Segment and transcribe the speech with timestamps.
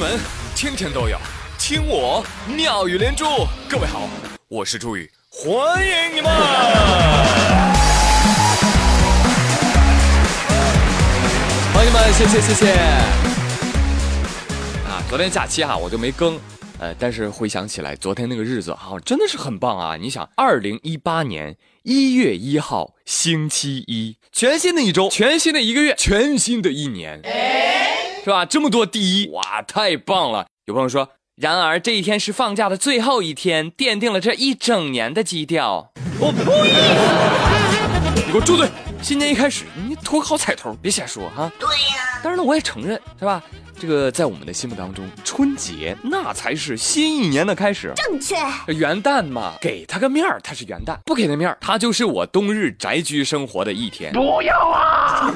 [0.00, 0.18] 闻
[0.56, 1.18] 天天都有，
[1.58, 2.24] 听我
[2.56, 3.26] 妙语连珠。
[3.68, 4.08] 各位好，
[4.48, 6.32] 我是朱宇，欢迎你们！
[11.74, 12.72] 朋友们，谢谢谢谢。
[14.88, 16.40] 啊，昨天假期哈，我就没更，
[16.78, 19.98] 呃，但是回想起来，昨天那个日子哈，真的是很棒啊！
[20.00, 27.20] 你想，二零一八年一月一号星期一，全新的一周，全新的一个月，全新的一年。
[28.30, 28.44] 是吧？
[28.44, 30.46] 这么多第一，哇，太棒了！
[30.66, 35.90] 有朋友说，然而这一天是放假的最后一天，奠定了这一整年的基调。
[36.20, 36.44] 我呸！
[38.14, 38.68] 你给我住嘴！
[39.02, 41.50] 新年一开始，你图好彩头，别瞎说哈。
[41.58, 42.20] 对呀。
[42.22, 43.42] 当然了，我也承认，是吧？
[43.76, 47.92] 这个在我们的心目当中，春节那才是新一年的开始。
[47.96, 48.36] 正确。
[48.72, 54.12] 元旦嘛，给他个面儿，他是元旦；不给他面儿，他就是我冬日宅居生活的一天。
[54.12, 55.34] 不要啊！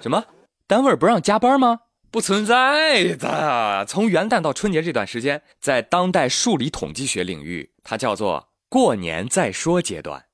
[0.00, 0.24] 什么？
[0.70, 1.80] 单位不让加班吗？
[2.12, 3.84] 不存在的。
[3.88, 10.24] 从元旦到春节这段时间，在当代数理统计学领域，它叫做过年再说阶段。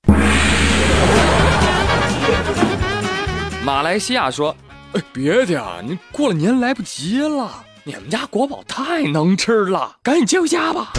[3.64, 4.54] 马来西亚说
[4.92, 7.64] ：“哎，别的啊，你过了年来不及了。
[7.84, 10.92] 你们家国宝太能吃了，赶紧接回家吧。”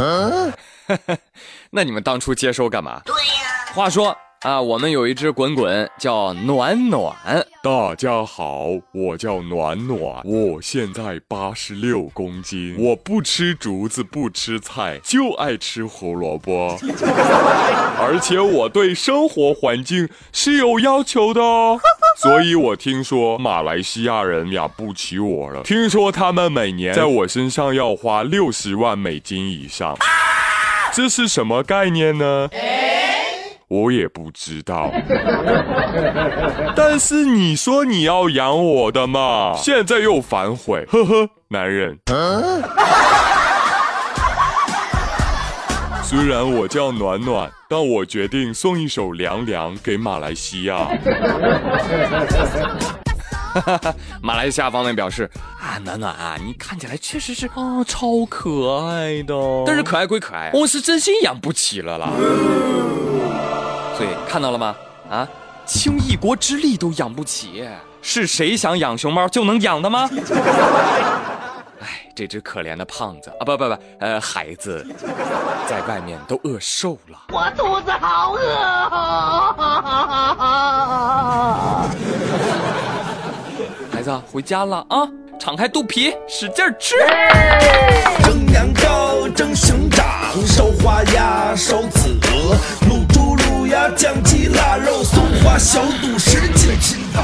[1.70, 3.04] 那你们当初接收干嘛？
[3.06, 3.72] 对呀。
[3.76, 4.18] 话说。
[4.44, 7.16] 啊，我们有一只滚滚叫暖暖。
[7.64, 16.78] 大家好，我叫暖暖，我现在八十六公斤，我不吃竹子，不吃菜，就爱吃胡萝卜。
[18.00, 21.80] 而且我对生活环境是有要求的哦，
[22.18, 25.64] 所以我听说马来西亚人养不起我了。
[25.64, 29.98] 听说他们每年在我身上要花六十万美金以上，
[30.94, 32.48] 这是什么概念呢？
[33.68, 34.90] 我也不知道，
[36.76, 42.00] 但是你说你要养我的嘛，现在又反悔，呵呵，男人。
[46.02, 50.88] 虽然我叫暖暖，但我决定送一首凉凉给马来西亚。
[54.22, 55.30] 马来西亚方面表示
[55.60, 59.36] 啊，暖暖啊，你看起来确实是啊，超可爱的。
[59.66, 62.12] 但是可爱归可爱，我是真心养不起了啦。
[63.98, 64.76] 所以看到了吗？
[65.10, 65.28] 啊，
[65.66, 67.68] 倾一国之力都养不起，
[68.02, 70.08] 是谁想养熊猫就能养的吗？
[71.82, 74.86] 哎，这只可怜的胖子啊，不不不，呃，孩子，
[75.68, 77.18] 在外面都饿瘦了。
[77.30, 78.40] 我肚子好饿。
[83.92, 85.08] 孩子，回家了啊，
[85.40, 86.96] 敞开肚皮，使劲吃。
[88.24, 90.06] 蒸羊羔，蒸熊掌，
[90.46, 92.56] 烧花鸭，烧子鹅，
[93.92, 97.24] 酱鸡腊肉松花小肚十斤金汤。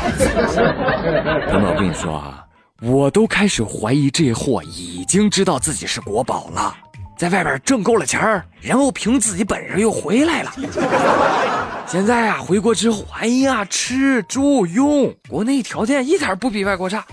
[1.51, 2.44] 哥们，我跟你说啊，
[2.81, 6.75] 我都开始怀疑这货已经知道自己是国宝了，
[7.18, 10.53] 在外边挣够了钱儿，然后凭自己本事又回来了。
[11.85, 17.06] 现在啊，回国之后，哎呀，吃住用，国内条件一点不比外国差。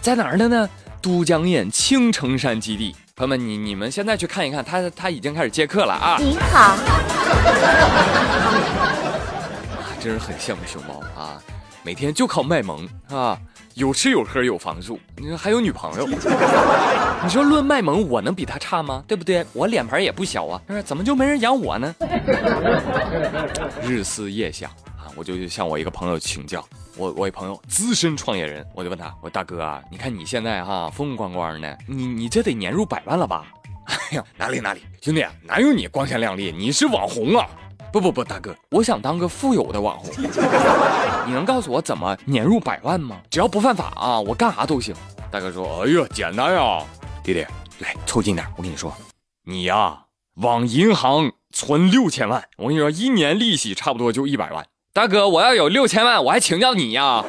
[0.00, 0.68] 在哪儿的呢？
[1.02, 2.94] 都江堰青城山基地。
[3.14, 6.16] 朋友们，你你们现在去看一看，他他已经开始接客了啊！
[6.18, 6.76] 您好。
[10.00, 11.40] 真是很羡慕熊猫啊！
[11.82, 13.38] 每天就靠卖萌啊，
[13.74, 16.08] 有吃有喝有房住，你说还有女朋友。
[17.22, 19.04] 你说论卖萌，我能比他差吗？
[19.06, 19.44] 对不对？
[19.52, 21.94] 我脸盘也不小啊，怎么就没人养我呢？
[23.86, 26.66] 日思夜想啊，我就向我一个朋友请教。
[26.96, 33.46] 我我一朋友资深创业人，我就问他，我说大哥啊，你看你现在哈风风光光的，你你这得年入百万了吧？
[33.86, 36.52] 哎呀，哪里哪里，兄弟哪有你光鲜亮丽？
[36.52, 37.48] 你是网红啊！
[37.92, 40.08] 不不不，大哥，我想当个富有的网红。
[41.26, 43.20] 你能告诉我怎么年入百万吗？
[43.30, 44.94] 只要不犯法啊，我干啥都行。
[45.30, 46.84] 大哥说：“哎呀，简单呀，
[47.24, 47.40] 弟弟，
[47.78, 48.94] 来凑近点，我跟你说，
[49.44, 50.04] 你呀，
[50.34, 54.64] 往银行存六千万，我跟你说，一年利息差不多就一百万。
[54.94, 57.24] 大哥，我要有六千万，我还请教你呀，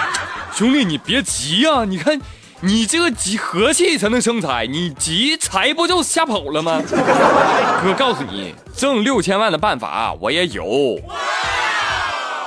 [0.52, 2.20] 兄弟，你别急呀，你看。”
[2.60, 6.80] 你这个急和气才能生财，你急财不就吓跑了吗？
[7.84, 10.64] 哥告诉你，挣六千万的办法我也有。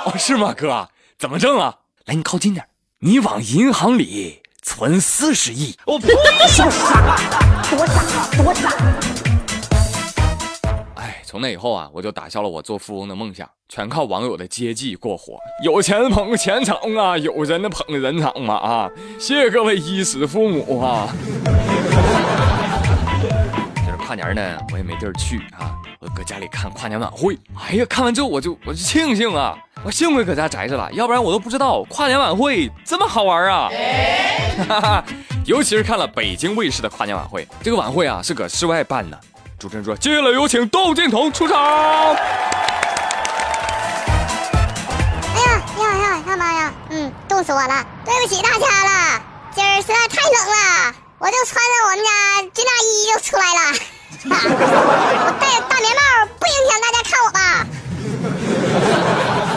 [0.04, 0.88] 哦，是吗，哥？
[1.16, 1.76] 怎么挣啊？
[2.06, 2.66] 来，你靠近点，
[2.98, 5.76] 你往银行里存四十亿。
[5.86, 6.08] 我不
[6.48, 6.64] 傻，
[7.70, 9.29] 多傻，多傻。
[11.30, 15.38] 从那以后啊，我就打消了我做富翁的梦想，全靠网友的接济过活。
[15.62, 18.90] 有钱捧钱场啊，有人的捧人场嘛啊！
[19.16, 21.14] 谢谢各位衣食父母啊！
[23.76, 27.38] 就是跨年呢，我也没地儿去啊，我搁家里看跨年晚会。
[27.56, 33.70] 哎呀，看完之后我就我就庆幸啊，我幸亏搁家宅着了，要不然我都不知道跨年晚会这么好玩啊。
[34.66, 35.04] 哈哈，
[35.46, 39.20] 尤其是看了北京卫视的跨年晚会，这个晚会啊是搁室外办的。
[39.60, 41.54] 主持人说：“接下来有请窦靖童出场。”
[45.36, 49.20] 哎呀，呀呀，他妈呀，嗯，冻死我了，对不起大家了，
[49.54, 52.10] 今儿实在太冷了，我就穿着我们家
[52.54, 53.60] 军大衣就出来了。
[54.32, 56.00] 我戴着大棉帽，
[56.38, 57.38] 不影响大家看我吧？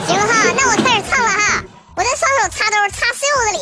[0.05, 1.63] 行哈，那我开始唱了哈，
[1.95, 3.57] 我这双手插兜插袖子里，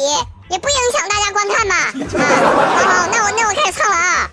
[0.50, 1.76] 也不影响大家观看吧？
[2.18, 2.26] 啊，
[2.82, 4.28] 好好，那我那我开始唱了啊。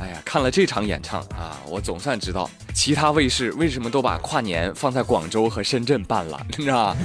[0.00, 6.96] 哎呀，看了这场演唱啊，我总算知道其他卫视为什么都把跨年放在广州和深圳办了，你知道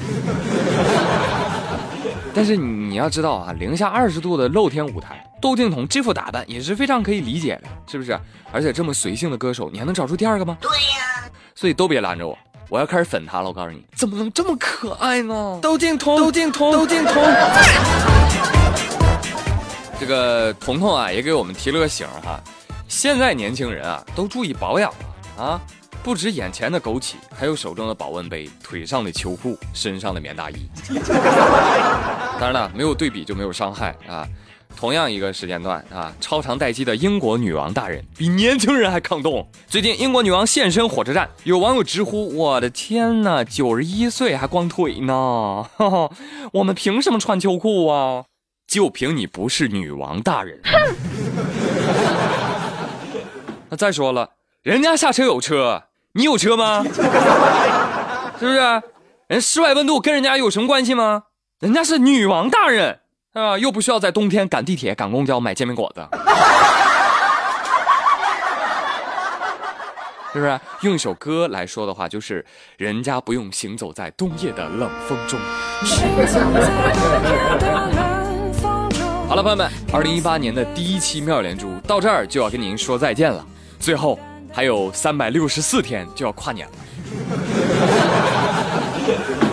[2.33, 8.19] 但是你要知道啊，零下二十度的露天舞台，窦靖童这副打扮也是非常可以理解的，是不是？
[8.51, 10.55] 而且这么随性的歌手，你还能找出第二个吗？
[10.61, 11.29] 对呀。
[11.55, 12.37] 所以都别拦着我，
[12.69, 13.47] 我要开始粉他了。
[13.47, 15.57] 我告诉你，怎么能这么可爱呢？
[15.59, 17.23] 窦靖童，窦靖童，窦靖童。
[19.99, 22.39] 这个彤彤啊，也给我们提了个醒哈。
[22.87, 25.61] 现在年轻人啊，都注意保养了啊！
[26.03, 30.69] 不止眼前的枸杞，还有手中的保温杯、腿上的秋裤、身上的棉大衣。
[32.39, 34.25] 当然了，没有对比就没有伤害啊！
[34.75, 39.45] 同样一个时间段啊，超长待机的英国女王大人比年轻人还抗冻。
[39.67, 45.65] 最近，英国女王现身火车站，有网友直呼：“我的天哪，九十一岁还光腿呢！
[46.53, 48.23] 我们凭什么穿秋裤啊？
[48.65, 50.61] 就凭你不是女王大人！”
[53.69, 54.29] 那再说了，
[54.63, 55.83] 人家下车有车，
[56.13, 56.83] 你有车吗？
[58.39, 58.81] 是不是？
[59.27, 61.23] 人室外温度跟人家有什么关系吗？
[61.59, 62.99] 人家是女王大人，
[63.33, 66.07] 啊，又不需要在冬天赶地铁、赶公交买煎饼果子，
[70.31, 70.59] 是不是？
[70.81, 72.45] 用一首歌来说的话，就是
[72.77, 75.37] 人家不用行走在冬夜的冷风中。
[79.27, 83.45] 好了，朋友们，二零一八年的第一期妙连珠到这儿就要跟您说再见了。
[83.79, 84.19] 最后
[84.53, 86.73] 还有三百六十四天就要跨年了，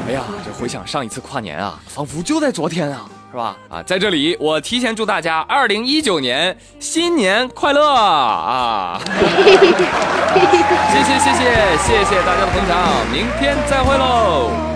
[0.08, 3.56] 哎呀，这回想上一次跨年啊，仿佛就在昨天啊，是吧？
[3.68, 9.00] 啊，在这里我提前祝大家二零一九年新年快乐啊！
[9.06, 14.73] 谢谢谢谢谢谢大家的捧场，明天再会喽。